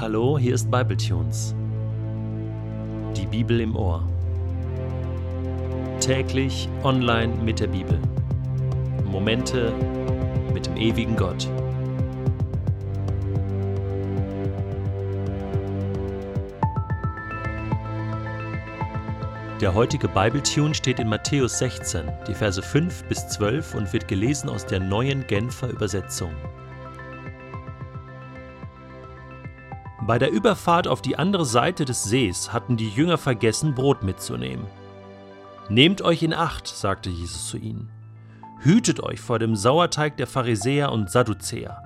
Hallo, 0.00 0.38
hier 0.38 0.54
ist 0.54 0.70
Bibletunes. 0.70 1.54
Die 3.14 3.26
Bibel 3.26 3.60
im 3.60 3.76
Ohr. 3.76 4.08
Täglich 6.00 6.70
online 6.84 7.34
mit 7.44 7.60
der 7.60 7.66
Bibel. 7.66 8.00
Momente 9.04 9.74
mit 10.54 10.64
dem 10.64 10.78
ewigen 10.78 11.16
Gott. 11.16 11.46
Der 19.60 19.74
heutige 19.74 20.08
Bibletune 20.08 20.74
steht 20.74 20.98
in 20.98 21.10
Matthäus 21.10 21.58
16, 21.58 22.10
die 22.26 22.32
Verse 22.32 22.62
5 22.62 23.04
bis 23.04 23.28
12 23.28 23.74
und 23.74 23.92
wird 23.92 24.08
gelesen 24.08 24.48
aus 24.48 24.64
der 24.64 24.80
neuen 24.80 25.26
Genfer 25.26 25.68
Übersetzung. 25.68 26.30
Bei 30.10 30.18
der 30.18 30.32
Überfahrt 30.32 30.88
auf 30.88 31.02
die 31.02 31.16
andere 31.20 31.46
Seite 31.46 31.84
des 31.84 32.02
Sees 32.02 32.52
hatten 32.52 32.76
die 32.76 32.88
Jünger 32.88 33.16
vergessen, 33.16 33.76
Brot 33.76 34.02
mitzunehmen. 34.02 34.66
Nehmt 35.68 36.02
euch 36.02 36.24
in 36.24 36.34
Acht, 36.34 36.66
sagte 36.66 37.10
Jesus 37.10 37.46
zu 37.46 37.58
ihnen. 37.58 37.92
Hütet 38.58 39.00
euch 39.04 39.20
vor 39.20 39.38
dem 39.38 39.54
Sauerteig 39.54 40.16
der 40.16 40.26
Pharisäer 40.26 40.90
und 40.90 41.12
Sadduzäer. 41.12 41.80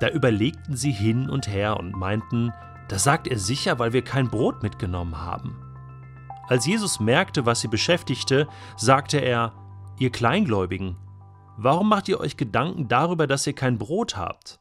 Da 0.00 0.08
überlegten 0.08 0.74
sie 0.74 0.90
hin 0.90 1.30
und 1.30 1.46
her 1.46 1.78
und 1.78 1.92
meinten, 1.92 2.52
das 2.88 3.04
sagt 3.04 3.28
er 3.28 3.38
sicher, 3.38 3.78
weil 3.78 3.92
wir 3.92 4.02
kein 4.02 4.28
Brot 4.28 4.64
mitgenommen 4.64 5.16
haben. 5.16 5.56
Als 6.48 6.66
Jesus 6.66 6.98
merkte, 6.98 7.46
was 7.46 7.60
sie 7.60 7.68
beschäftigte, 7.68 8.48
sagte 8.76 9.18
er, 9.18 9.52
Ihr 10.00 10.10
Kleingläubigen, 10.10 10.96
warum 11.56 11.88
macht 11.88 12.08
ihr 12.08 12.18
euch 12.18 12.36
Gedanken 12.36 12.88
darüber, 12.88 13.28
dass 13.28 13.46
ihr 13.46 13.54
kein 13.54 13.78
Brot 13.78 14.16
habt? 14.16 14.58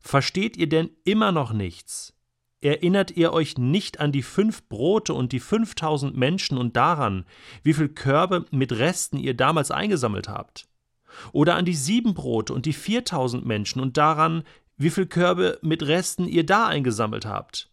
Versteht 0.00 0.56
ihr 0.56 0.68
denn 0.68 0.90
immer 1.04 1.32
noch 1.32 1.52
nichts? 1.52 2.14
Erinnert 2.60 3.12
ihr 3.12 3.32
euch 3.32 3.56
nicht 3.56 4.00
an 4.00 4.10
die 4.10 4.22
fünf 4.22 4.68
Brote 4.68 5.14
und 5.14 5.32
die 5.32 5.40
fünftausend 5.40 6.16
Menschen 6.16 6.58
und 6.58 6.76
daran, 6.76 7.24
wie 7.62 7.72
viel 7.72 7.88
Körbe 7.88 8.46
mit 8.50 8.72
Resten 8.72 9.16
ihr 9.16 9.34
damals 9.34 9.70
eingesammelt 9.70 10.28
habt? 10.28 10.68
Oder 11.32 11.54
an 11.54 11.64
die 11.64 11.74
sieben 11.74 12.14
Brote 12.14 12.52
und 12.52 12.66
die 12.66 12.72
viertausend 12.72 13.46
Menschen 13.46 13.80
und 13.80 13.96
daran, 13.96 14.42
wie 14.76 14.90
viel 14.90 15.06
Körbe 15.06 15.58
mit 15.62 15.82
Resten 15.82 16.26
ihr 16.26 16.44
da 16.44 16.66
eingesammelt 16.66 17.26
habt? 17.26 17.70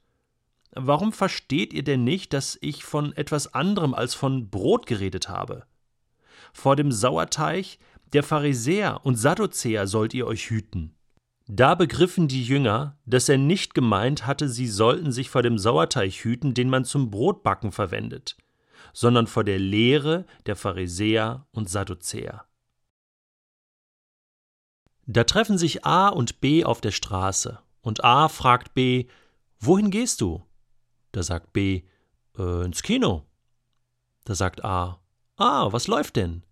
Warum 0.71 1.13
versteht 1.13 1.73
ihr 1.73 1.83
denn 1.83 2.03
nicht, 2.03 2.33
dass 2.33 2.57
ich 2.61 2.83
von 2.83 3.13
etwas 3.13 3.53
anderem 3.53 3.93
als 3.93 4.13
von 4.13 4.49
Brot 4.49 4.85
geredet 4.87 5.29
habe? 5.29 5.65
Vor 6.53 6.75
dem 6.75 6.91
Sauerteig 6.91 7.77
der 8.13 8.23
Pharisäer 8.23 9.01
und 9.03 9.15
Sadduzäer 9.15 9.87
sollt 9.87 10.13
ihr 10.13 10.27
euch 10.27 10.49
hüten. 10.49 10.94
Da 11.47 11.75
begriffen 11.75 12.27
die 12.27 12.43
Jünger, 12.43 12.97
dass 13.05 13.29
er 13.29 13.37
nicht 13.37 13.75
gemeint 13.75 14.25
hatte, 14.25 14.49
sie 14.49 14.67
sollten 14.67 15.11
sich 15.11 15.29
vor 15.29 15.43
dem 15.43 15.59
Sauerteig 15.59 16.11
hüten, 16.11 16.55
den 16.55 16.69
man 16.69 16.85
zum 16.85 17.11
Brotbacken 17.11 17.71
verwendet, 17.71 18.35
sondern 18.93 19.27
vor 19.27 19.43
der 19.43 19.59
Lehre 19.59 20.25
der 20.47 20.55
Pharisäer 20.55 21.45
und 21.51 21.69
Sadduzäer. 21.69 22.45
Da 25.05 25.23
treffen 25.23 25.59
sich 25.59 25.85
A 25.85 26.07
und 26.09 26.41
B 26.41 26.65
auf 26.65 26.81
der 26.81 26.91
Straße, 26.91 27.59
und 27.81 28.03
A 28.03 28.27
fragt 28.27 28.73
B, 28.73 29.05
Wohin 29.59 29.91
gehst 29.91 30.21
du? 30.21 30.43
Da 31.11 31.21
sagt 31.21 31.53
B, 31.53 31.83
äh, 32.37 32.65
ins 32.65 32.81
Kino. 32.81 33.25
Da 34.23 34.33
sagt 34.33 34.65
A, 34.65 34.99
ah, 35.37 35.71
was 35.71 35.85
läuft 35.85 36.15
denn? 36.15 36.43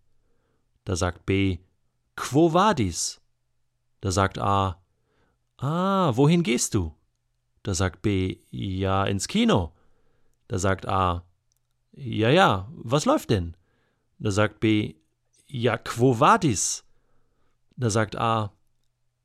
Da 0.85 0.95
sagt 0.95 1.25
B, 1.25 1.57
Quo 2.15 2.53
vadis? 2.53 3.21
Da 4.01 4.11
sagt 4.11 4.37
A, 4.37 4.82
ah, 5.57 6.11
wohin 6.15 6.43
gehst 6.43 6.73
du? 6.73 6.93
Da 7.63 7.73
sagt 7.73 8.01
B, 8.01 8.37
ja, 8.51 9.05
ins 9.05 9.27
Kino. 9.27 9.73
Da 10.47 10.59
sagt 10.59 10.87
A, 10.87 11.23
ja, 11.93 12.29
ja, 12.29 12.69
was 12.71 13.05
läuft 13.05 13.29
denn? 13.29 13.55
Da 14.19 14.31
sagt 14.31 14.59
B, 14.59 14.95
ja, 15.47 15.77
quo 15.77 16.19
vadis? 16.19 16.83
Da 17.77 17.89
sagt 17.89 18.15
A, 18.15 18.51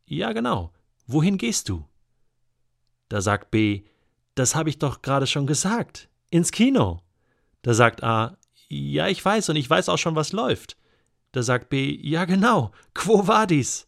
ja, 0.06 0.32
genau, 0.32 0.72
wohin 1.06 1.38
gehst 1.38 1.69
du? 1.69 1.84
Da 3.08 3.20
sagt 3.20 3.50
B, 3.50 3.82
das 4.34 4.54
habe 4.54 4.70
ich 4.70 4.78
doch 4.78 5.02
gerade 5.02 5.26
schon 5.26 5.47
gesagt. 5.47 6.08
Ins 6.31 6.52
Kino. 6.52 7.02
Da 7.62 7.75
sagt 7.75 8.04
A, 8.04 8.36
ja, 8.69 9.08
ich 9.08 9.25
weiß 9.25 9.48
und 9.48 9.56
ich 9.56 9.69
weiß 9.69 9.88
auch 9.88 9.97
schon, 9.97 10.14
was 10.14 10.32
läuft. 10.32 10.76
Da 11.32 11.42
sagt 11.42 11.70
B, 11.70 11.98
ja, 12.02 12.25
genau. 12.25 12.70
Quo 12.94 13.26
vadis? 13.26 13.86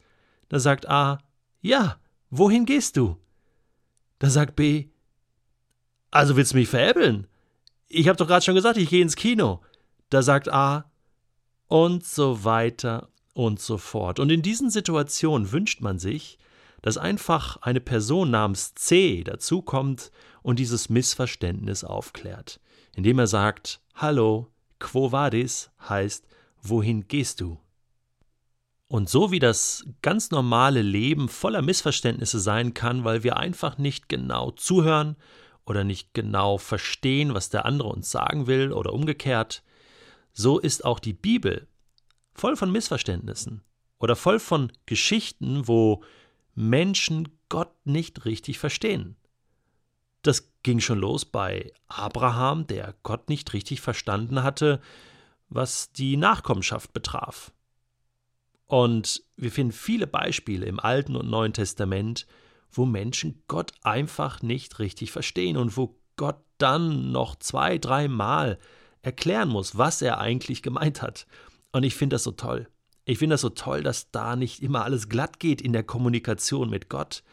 Da 0.48 0.58
sagt 0.58 0.88
A, 0.88 1.18
ja, 1.60 1.99
wohin 2.30 2.66
gehst 2.66 2.96
du? 2.96 3.16
Da 4.18 4.30
sagt 4.30 4.56
B, 4.56 4.86
also 6.10 6.36
willst 6.36 6.52
du 6.52 6.56
mich 6.56 6.68
veräppeln? 6.68 7.26
Ich 7.88 8.08
habe 8.08 8.16
doch 8.16 8.26
gerade 8.26 8.44
schon 8.44 8.54
gesagt, 8.54 8.76
ich 8.76 8.88
gehe 8.88 9.02
ins 9.02 9.16
Kino. 9.16 9.60
Da 10.10 10.22
sagt 10.22 10.52
A, 10.52 10.90
und 11.68 12.04
so 12.04 12.44
weiter 12.44 13.08
und 13.32 13.60
so 13.60 13.78
fort. 13.78 14.18
Und 14.18 14.30
in 14.30 14.42
diesen 14.42 14.70
Situationen 14.70 15.52
wünscht 15.52 15.80
man 15.80 15.98
sich, 15.98 16.36
dass 16.82 16.98
einfach 16.98 17.58
eine 17.58 17.80
Person 17.80 18.30
namens 18.30 18.74
C 18.74 19.22
dazukommt 19.22 20.10
und 20.42 20.58
dieses 20.58 20.88
Missverständnis 20.88 21.84
aufklärt, 21.84 22.60
indem 22.96 23.18
er 23.18 23.28
sagt: 23.28 23.80
Hallo, 23.94 24.48
quo 24.78 25.12
vadis 25.12 25.70
heißt, 25.88 26.26
wohin 26.60 27.06
gehst 27.06 27.40
du? 27.40 27.58
Und 28.90 29.08
so 29.08 29.30
wie 29.30 29.38
das 29.38 29.84
ganz 30.02 30.32
normale 30.32 30.82
Leben 30.82 31.28
voller 31.28 31.62
Missverständnisse 31.62 32.40
sein 32.40 32.74
kann, 32.74 33.04
weil 33.04 33.22
wir 33.22 33.36
einfach 33.36 33.78
nicht 33.78 34.08
genau 34.08 34.50
zuhören 34.50 35.14
oder 35.64 35.84
nicht 35.84 36.12
genau 36.12 36.58
verstehen, 36.58 37.32
was 37.32 37.50
der 37.50 37.66
andere 37.66 37.86
uns 37.86 38.10
sagen 38.10 38.48
will 38.48 38.72
oder 38.72 38.92
umgekehrt, 38.92 39.62
so 40.32 40.58
ist 40.58 40.84
auch 40.84 40.98
die 40.98 41.12
Bibel 41.12 41.68
voll 42.34 42.56
von 42.56 42.72
Missverständnissen 42.72 43.62
oder 44.00 44.16
voll 44.16 44.40
von 44.40 44.72
Geschichten, 44.86 45.68
wo 45.68 46.02
Menschen 46.56 47.28
Gott 47.48 47.70
nicht 47.84 48.24
richtig 48.24 48.58
verstehen. 48.58 49.14
Das 50.22 50.50
ging 50.64 50.80
schon 50.80 50.98
los 50.98 51.24
bei 51.24 51.72
Abraham, 51.86 52.66
der 52.66 52.96
Gott 53.04 53.28
nicht 53.28 53.52
richtig 53.52 53.82
verstanden 53.82 54.42
hatte, 54.42 54.80
was 55.48 55.92
die 55.92 56.16
Nachkommenschaft 56.16 56.92
betraf. 56.92 57.52
Und 58.70 59.24
wir 59.36 59.50
finden 59.50 59.72
viele 59.72 60.06
Beispiele 60.06 60.64
im 60.64 60.78
Alten 60.78 61.16
und 61.16 61.28
Neuen 61.28 61.52
Testament, 61.52 62.24
wo 62.70 62.86
Menschen 62.86 63.42
Gott 63.48 63.72
einfach 63.82 64.42
nicht 64.42 64.78
richtig 64.78 65.10
verstehen 65.10 65.56
und 65.56 65.76
wo 65.76 65.98
Gott 66.14 66.36
dann 66.58 67.10
noch 67.10 67.34
zwei, 67.34 67.78
dreimal 67.78 68.60
erklären 69.02 69.48
muss, 69.48 69.76
was 69.76 70.02
er 70.02 70.20
eigentlich 70.20 70.62
gemeint 70.62 71.02
hat. 71.02 71.26
Und 71.72 71.82
ich 71.82 71.96
finde 71.96 72.14
das 72.14 72.22
so 72.22 72.30
toll. 72.30 72.68
Ich 73.06 73.18
finde 73.18 73.34
das 73.34 73.40
so 73.40 73.48
toll, 73.48 73.82
dass 73.82 74.12
da 74.12 74.36
nicht 74.36 74.62
immer 74.62 74.84
alles 74.84 75.08
glatt 75.08 75.40
geht 75.40 75.60
in 75.60 75.72
der 75.72 75.82
Kommunikation 75.82 76.70
mit 76.70 76.88
Gott, 76.88 77.24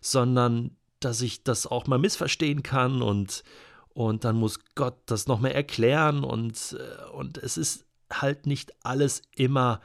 sondern 0.00 0.78
dass 1.00 1.20
ich 1.20 1.44
das 1.44 1.66
auch 1.66 1.86
mal 1.86 1.98
missverstehen 1.98 2.62
kann 2.62 3.02
und, 3.02 3.44
und 3.90 4.24
dann 4.24 4.36
muss 4.36 4.60
Gott 4.74 4.96
das 5.04 5.26
noch 5.26 5.40
mehr 5.40 5.54
erklären 5.54 6.24
und, 6.24 6.74
äh, 6.80 7.10
und 7.10 7.36
es 7.36 7.58
ist 7.58 7.84
halt 8.10 8.46
nicht 8.46 8.72
alles 8.82 9.20
immer 9.34 9.82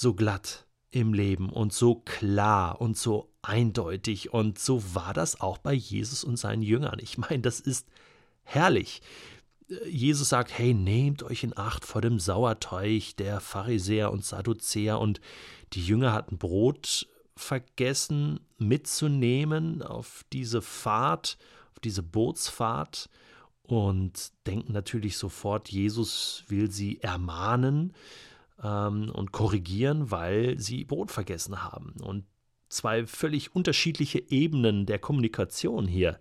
so 0.00 0.14
glatt 0.14 0.66
im 0.90 1.12
Leben 1.12 1.50
und 1.50 1.74
so 1.74 1.96
klar 1.96 2.80
und 2.80 2.96
so 2.96 3.30
eindeutig 3.42 4.32
und 4.32 4.58
so 4.58 4.82
war 4.94 5.12
das 5.12 5.42
auch 5.42 5.58
bei 5.58 5.74
Jesus 5.74 6.24
und 6.24 6.38
seinen 6.38 6.62
Jüngern. 6.62 6.98
Ich 7.02 7.18
meine, 7.18 7.40
das 7.40 7.60
ist 7.60 7.86
herrlich. 8.42 9.02
Jesus 9.86 10.30
sagt, 10.30 10.56
hey, 10.56 10.72
nehmt 10.72 11.22
euch 11.22 11.44
in 11.44 11.56
Acht 11.56 11.84
vor 11.84 12.00
dem 12.00 12.18
Sauerteig 12.18 13.14
der 13.18 13.40
Pharisäer 13.40 14.10
und 14.10 14.24
Sadduzäer 14.24 14.98
und 14.98 15.20
die 15.74 15.84
Jünger 15.84 16.14
hatten 16.14 16.38
Brot 16.38 17.06
vergessen 17.36 18.40
mitzunehmen 18.56 19.82
auf 19.82 20.24
diese 20.32 20.62
Fahrt, 20.62 21.36
auf 21.72 21.80
diese 21.80 22.02
Bootsfahrt 22.02 23.10
und 23.64 24.32
denken 24.46 24.72
natürlich 24.72 25.18
sofort, 25.18 25.68
Jesus 25.68 26.42
will 26.48 26.70
sie 26.70 27.02
ermahnen 27.02 27.92
ähm, 28.62 29.10
und 29.10 29.32
korrigieren, 29.32 30.10
weil 30.10 30.58
sie 30.58 30.84
Brot 30.84 31.10
vergessen 31.10 31.62
haben. 31.62 31.94
Und 32.02 32.24
zwei 32.68 33.06
völlig 33.06 33.54
unterschiedliche 33.54 34.18
Ebenen 34.30 34.86
der 34.86 34.98
Kommunikation 34.98 35.86
hier. 35.86 36.18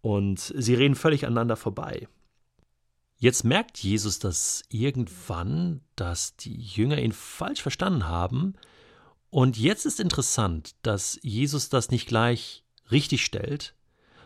Und 0.00 0.52
sie 0.56 0.74
reden 0.74 0.94
völlig 0.94 1.26
aneinander 1.26 1.56
vorbei. 1.56 2.08
Jetzt 3.18 3.44
merkt 3.44 3.78
Jesus 3.78 4.18
das 4.18 4.64
irgendwann, 4.70 5.82
dass 5.94 6.36
die 6.36 6.56
Jünger 6.56 6.98
ihn 6.98 7.12
falsch 7.12 7.60
verstanden 7.60 8.08
haben. 8.08 8.54
Und 9.28 9.58
jetzt 9.58 9.84
ist 9.84 10.00
interessant, 10.00 10.74
dass 10.82 11.18
Jesus 11.22 11.68
das 11.68 11.90
nicht 11.90 12.08
gleich 12.08 12.64
richtig 12.90 13.22
stellt, 13.22 13.74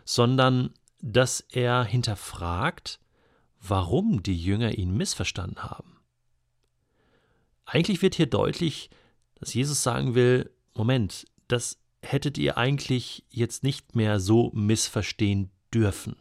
sondern 0.04 0.70
dass 1.00 1.40
er 1.40 1.82
hinterfragt, 1.82 3.00
warum 3.60 4.22
die 4.22 4.36
Jünger 4.36 4.78
ihn 4.78 4.96
missverstanden 4.96 5.64
haben. 5.64 5.93
Eigentlich 7.74 8.02
wird 8.02 8.14
hier 8.14 8.26
deutlich, 8.26 8.88
dass 9.34 9.52
Jesus 9.52 9.82
sagen 9.82 10.14
will, 10.14 10.48
Moment, 10.74 11.26
das 11.48 11.80
hättet 12.02 12.38
ihr 12.38 12.56
eigentlich 12.56 13.24
jetzt 13.30 13.64
nicht 13.64 13.96
mehr 13.96 14.20
so 14.20 14.52
missverstehen 14.54 15.50
dürfen. 15.74 16.14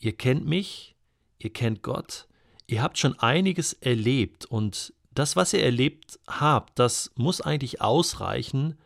Ihr 0.00 0.16
kennt 0.16 0.44
mich, 0.44 0.96
ihr 1.38 1.52
kennt 1.52 1.84
Gott, 1.84 2.26
ihr 2.66 2.82
habt 2.82 2.98
schon 2.98 3.16
einiges 3.20 3.72
erlebt 3.74 4.46
und 4.46 4.92
das, 5.12 5.36
was 5.36 5.52
ihr 5.52 5.62
erlebt 5.62 6.18
habt, 6.26 6.76
das 6.80 7.12
muss 7.14 7.40
eigentlich 7.40 7.80
ausreichen, 7.80 8.76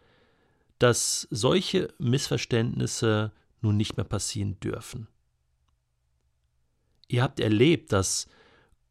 dass 0.78 1.26
solche 1.31 1.88
Missverständnisse 1.96 3.32
nun 3.62 3.78
nicht 3.78 3.96
mehr 3.96 4.04
passieren 4.04 4.60
dürfen. 4.60 5.08
Ihr 7.08 7.22
habt 7.22 7.40
erlebt, 7.40 7.92
dass 7.92 8.28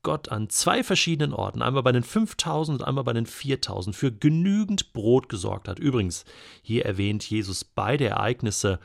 Gott 0.02 0.30
an 0.30 0.50
zwei 0.50 0.84
verschiedenen 0.84 1.34
Orten, 1.34 1.62
einmal 1.62 1.84
bei 1.84 1.92
den 1.92 2.04
5000 2.04 2.80
und 2.80 2.88
einmal 2.88 3.04
bei 3.04 3.14
den 3.14 3.26
4000, 3.26 3.96
für 3.96 4.12
genügend 4.12 4.94
Brot 4.94 5.28
gesorgt 5.28 5.68
hat. 5.68 5.80
Übrigens, 5.80 6.24
hier 6.62 6.86
erwähnt 6.86 7.30
Jesus 7.30 7.66
beide 7.66 8.08
Ereignisse 8.08 8.80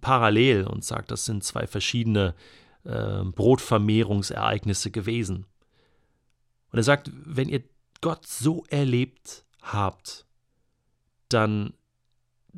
parallel 0.00 0.64
und 0.64 0.84
sagt, 0.84 1.10
das 1.10 1.24
sind 1.24 1.44
zwei 1.44 1.66
verschiedene 1.66 2.34
äh, 2.84 3.22
Brotvermehrungsereignisse 3.24 4.90
gewesen. 4.90 5.46
Und 6.70 6.78
er 6.78 6.84
sagt, 6.84 7.10
wenn 7.12 7.48
ihr 7.48 7.62
Gott 8.00 8.26
so 8.26 8.64
erlebt 8.68 9.44
habt, 9.62 10.26
dann 11.28 11.74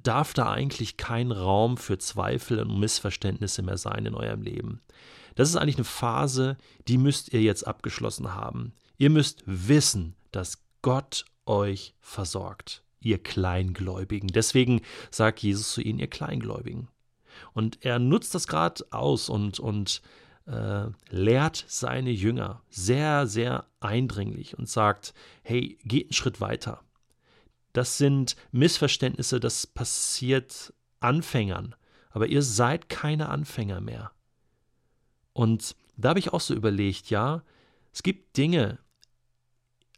darf 0.03 0.33
da 0.33 0.51
eigentlich 0.51 0.97
kein 0.97 1.33
Raum 1.33 1.77
für 1.77 1.99
Zweifel 1.99 2.61
und 2.61 2.79
Missverständnisse 2.79 3.63
mehr 3.63 3.79
sein 3.79 4.07
in 4.07 4.15
eurem 4.15 4.43
Leben. 4.43 4.81
Das 5.35 5.49
ist 5.49 5.57
eigentlich 5.57 5.77
eine 5.77 5.85
Phase, 5.85 6.57
die 6.89 6.99
müsst 6.99 7.33
ihr 7.33 7.43
jetzt 7.43 7.67
abgeschlossen 7.67 8.35
haben. 8.35 8.73
Ihr 8.97 9.11
müsst 9.11 9.43
wissen, 9.47 10.17
dass 10.33 10.59
Gott 10.83 11.25
euch 11.47 11.95
versorgt, 12.01 12.83
ihr 13.01 13.23
Kleingläubigen. 13.23 14.29
Deswegen 14.29 14.83
sagt 15.11 15.41
Jesus 15.41 15.73
zu 15.73 15.81
ihnen, 15.81 15.99
ihr 15.99 16.09
Kleingläubigen. 16.09 16.89
Und 17.53 17.85
er 17.85 17.99
nutzt 17.99 18.35
das 18.35 18.49
gerade 18.49 18.85
aus 18.91 19.29
und, 19.29 19.61
und 19.61 20.03
äh, 20.47 20.87
lehrt 21.11 21.65
seine 21.69 22.11
Jünger 22.11 22.63
sehr, 22.69 23.27
sehr 23.27 23.67
eindringlich 23.81 24.59
und 24.59 24.69
sagt, 24.69 25.15
hey, 25.43 25.79
geht 25.85 26.07
einen 26.07 26.13
Schritt 26.15 26.41
weiter. 26.41 26.81
Das 27.73 27.99
sind 27.99 28.37
Missverständnisse, 28.51 29.41
das 29.41 29.67
passiert 29.67 30.73
Anfängern, 31.01 31.75
aber 32.11 32.27
ihr 32.27 32.43
seid 32.43 32.89
keine 32.89 33.29
Anfänger 33.29 33.81
mehr. 33.81 34.11
Und 35.33 35.77
da 35.97 36.11
habe 36.11 36.19
ich 36.19 36.33
auch 36.33 36.41
so 36.41 36.55
überlegt, 36.55 37.11
ja, 37.11 37.43
es 37.93 38.03
gibt 38.03 38.37
Dinge, 38.37 38.79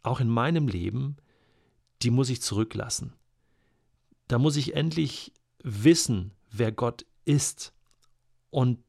auch 0.02 0.20
in 0.20 0.28
meinem 0.28 0.68
Leben, 0.68 1.16
die 2.02 2.10
muss 2.10 2.30
ich 2.30 2.42
zurücklassen. 2.42 3.12
Da 4.28 4.38
muss 4.38 4.56
ich 4.56 4.74
endlich 4.74 5.32
wissen, 5.62 6.32
wer 6.50 6.72
Gott 6.72 7.04
ist. 7.24 7.72
Und 8.50 8.82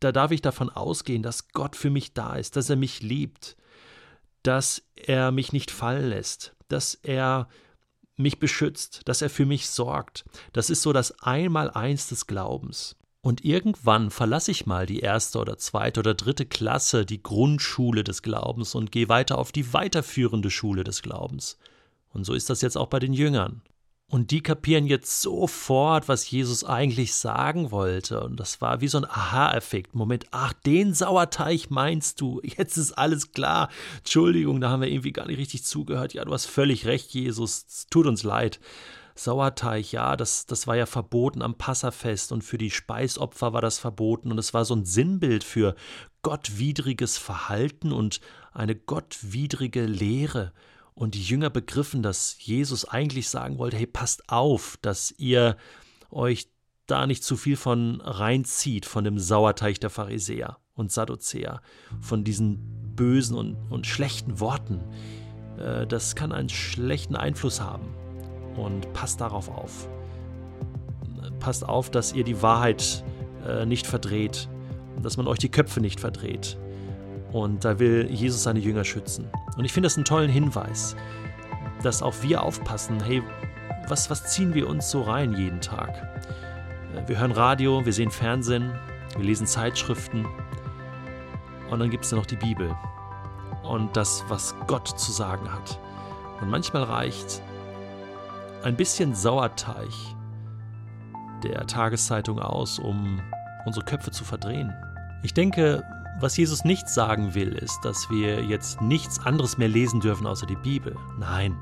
da 0.00 0.12
darf 0.12 0.30
ich 0.30 0.42
davon 0.42 0.70
ausgehen, 0.70 1.22
dass 1.22 1.48
Gott 1.48 1.74
für 1.74 1.90
mich 1.90 2.14
da 2.14 2.36
ist, 2.36 2.56
dass 2.56 2.70
er 2.70 2.76
mich 2.76 3.02
liebt, 3.02 3.56
dass 4.42 4.82
er 4.94 5.32
mich 5.32 5.52
nicht 5.52 5.70
fallen 5.70 6.08
lässt, 6.08 6.54
dass 6.68 6.94
er 6.94 7.48
mich 8.16 8.38
beschützt, 8.38 9.02
dass 9.06 9.22
er 9.22 9.30
für 9.30 9.46
mich 9.46 9.68
sorgt. 9.68 10.24
Das 10.52 10.70
ist 10.70 10.82
so 10.82 10.92
das 10.92 11.22
Einmaleins 11.22 12.08
des 12.08 12.26
Glaubens. 12.26 12.96
Und 13.20 13.44
irgendwann 13.44 14.10
verlasse 14.10 14.50
ich 14.50 14.66
mal 14.66 14.86
die 14.86 15.00
erste 15.00 15.38
oder 15.38 15.58
zweite 15.58 16.00
oder 16.00 16.14
dritte 16.14 16.46
Klasse, 16.46 17.04
die 17.04 17.22
Grundschule 17.22 18.04
des 18.04 18.22
Glaubens 18.22 18.74
und 18.74 18.92
gehe 18.92 19.08
weiter 19.08 19.38
auf 19.38 19.52
die 19.52 19.72
weiterführende 19.72 20.50
Schule 20.50 20.84
des 20.84 21.02
Glaubens. 21.02 21.58
Und 22.10 22.24
so 22.24 22.34
ist 22.34 22.48
das 22.48 22.62
jetzt 22.62 22.76
auch 22.76 22.86
bei 22.86 23.00
den 23.00 23.12
Jüngern. 23.12 23.62
Und 24.10 24.30
die 24.30 24.40
kapieren 24.40 24.86
jetzt 24.86 25.20
sofort, 25.20 26.08
was 26.08 26.30
Jesus 26.30 26.64
eigentlich 26.64 27.14
sagen 27.14 27.70
wollte. 27.70 28.22
Und 28.22 28.40
das 28.40 28.62
war 28.62 28.80
wie 28.80 28.88
so 28.88 28.96
ein 28.96 29.04
Aha-Effekt. 29.04 29.94
Moment, 29.94 30.24
ach, 30.30 30.54
den 30.54 30.94
Sauerteig 30.94 31.70
meinst 31.70 32.18
du? 32.22 32.40
Jetzt 32.56 32.78
ist 32.78 32.92
alles 32.92 33.32
klar. 33.32 33.68
Entschuldigung, 33.98 34.62
da 34.62 34.70
haben 34.70 34.80
wir 34.80 34.88
irgendwie 34.88 35.12
gar 35.12 35.26
nicht 35.26 35.38
richtig 35.38 35.64
zugehört. 35.64 36.14
Ja, 36.14 36.24
du 36.24 36.32
hast 36.32 36.46
völlig 36.46 36.86
recht, 36.86 37.12
Jesus. 37.12 37.66
Es 37.68 37.86
tut 37.90 38.06
uns 38.06 38.22
leid. 38.22 38.60
Sauerteig, 39.14 39.92
ja, 39.92 40.16
das, 40.16 40.46
das 40.46 40.66
war 40.66 40.76
ja 40.76 40.86
verboten 40.86 41.42
am 41.42 41.56
Passafest 41.56 42.32
und 42.32 42.42
für 42.42 42.56
die 42.56 42.70
Speisopfer 42.70 43.52
war 43.52 43.60
das 43.60 43.78
verboten 43.78 44.30
und 44.30 44.38
es 44.38 44.54
war 44.54 44.64
so 44.64 44.74
ein 44.74 44.84
Sinnbild 44.84 45.42
für 45.42 45.74
gottwidriges 46.22 47.18
Verhalten 47.18 47.92
und 47.92 48.20
eine 48.52 48.76
gottwidrige 48.76 49.86
Lehre. 49.86 50.52
Und 50.98 51.14
die 51.14 51.22
Jünger 51.22 51.48
begriffen, 51.48 52.02
dass 52.02 52.36
Jesus 52.40 52.84
eigentlich 52.84 53.28
sagen 53.28 53.58
wollte, 53.58 53.76
hey, 53.76 53.86
passt 53.86 54.28
auf, 54.28 54.78
dass 54.82 55.14
ihr 55.16 55.56
euch 56.10 56.48
da 56.88 57.06
nicht 57.06 57.22
zu 57.22 57.36
viel 57.36 57.56
von 57.56 58.00
reinzieht, 58.00 58.84
von 58.84 59.04
dem 59.04 59.20
Sauerteig 59.20 59.78
der 59.78 59.90
Pharisäer 59.90 60.58
und 60.74 60.90
Sadduzäer, 60.90 61.60
von 62.00 62.24
diesen 62.24 62.96
bösen 62.96 63.36
und, 63.36 63.54
und 63.70 63.86
schlechten 63.86 64.40
Worten. 64.40 64.80
Äh, 65.56 65.86
das 65.86 66.16
kann 66.16 66.32
einen 66.32 66.48
schlechten 66.48 67.14
Einfluss 67.14 67.60
haben. 67.60 67.94
Und 68.56 68.92
passt 68.92 69.20
darauf 69.20 69.48
auf. 69.48 69.88
Passt 71.38 71.64
auf, 71.64 71.92
dass 71.92 72.12
ihr 72.12 72.24
die 72.24 72.42
Wahrheit 72.42 73.04
äh, 73.46 73.64
nicht 73.66 73.86
verdreht, 73.86 74.48
dass 75.00 75.16
man 75.16 75.28
euch 75.28 75.38
die 75.38 75.48
Köpfe 75.48 75.80
nicht 75.80 76.00
verdreht. 76.00 76.58
Und 77.32 77.64
da 77.64 77.78
will 77.78 78.08
Jesus 78.10 78.42
seine 78.42 78.58
Jünger 78.58 78.84
schützen. 78.84 79.28
Und 79.56 79.64
ich 79.64 79.72
finde 79.72 79.86
das 79.86 79.96
einen 79.96 80.04
tollen 80.04 80.30
Hinweis, 80.30 80.96
dass 81.82 82.02
auch 82.02 82.14
wir 82.22 82.42
aufpassen, 82.42 83.00
hey, 83.00 83.22
was, 83.88 84.10
was 84.10 84.32
ziehen 84.32 84.54
wir 84.54 84.68
uns 84.68 84.90
so 84.90 85.02
rein 85.02 85.34
jeden 85.34 85.60
Tag? 85.60 85.90
Wir 87.06 87.18
hören 87.18 87.32
Radio, 87.32 87.84
wir 87.84 87.92
sehen 87.92 88.10
Fernsehen, 88.10 88.72
wir 89.16 89.24
lesen 89.24 89.46
Zeitschriften 89.46 90.26
und 91.70 91.80
dann 91.80 91.90
gibt 91.90 92.04
es 92.04 92.10
ja 92.10 92.16
noch 92.16 92.26
die 92.26 92.36
Bibel 92.36 92.74
und 93.62 93.96
das, 93.96 94.24
was 94.28 94.54
Gott 94.66 94.88
zu 94.88 95.12
sagen 95.12 95.52
hat. 95.52 95.78
Und 96.40 96.50
manchmal 96.50 96.84
reicht 96.84 97.42
ein 98.62 98.76
bisschen 98.76 99.14
Sauerteig 99.14 99.88
der 101.42 101.66
Tageszeitung 101.66 102.38
aus, 102.40 102.78
um 102.78 103.20
unsere 103.66 103.84
Köpfe 103.84 104.10
zu 104.10 104.24
verdrehen. 104.24 104.72
Ich 105.22 105.34
denke, 105.34 105.84
was 106.20 106.36
Jesus 106.36 106.64
nicht 106.64 106.88
sagen 106.88 107.34
will, 107.34 107.52
ist, 107.52 107.80
dass 107.82 108.10
wir 108.10 108.44
jetzt 108.44 108.80
nichts 108.80 109.18
anderes 109.18 109.58
mehr 109.58 109.68
lesen 109.68 110.00
dürfen 110.00 110.26
außer 110.26 110.46
die 110.46 110.56
Bibel. 110.56 110.96
Nein. 111.18 111.56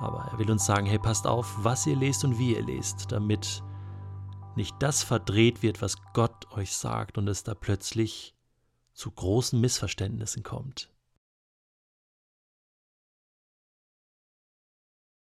Aber 0.00 0.28
er 0.30 0.38
will 0.38 0.50
uns 0.50 0.66
sagen, 0.66 0.86
hey, 0.86 0.98
passt 0.98 1.26
auf, 1.26 1.54
was 1.58 1.86
ihr 1.86 1.96
lest 1.96 2.24
und 2.24 2.38
wie 2.38 2.54
ihr 2.54 2.64
lest, 2.64 3.10
damit 3.10 3.62
nicht 4.56 4.74
das 4.80 5.02
verdreht 5.02 5.62
wird, 5.62 5.82
was 5.82 5.96
Gott 6.12 6.50
euch 6.52 6.76
sagt 6.76 7.18
und 7.18 7.28
es 7.28 7.42
da 7.42 7.54
plötzlich 7.54 8.34
zu 8.92 9.10
großen 9.10 9.60
Missverständnissen 9.60 10.42
kommt. 10.42 10.90